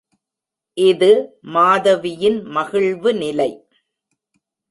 [0.77, 1.09] இது
[1.55, 3.49] மாதவியின் மகிழ்வு நிலை.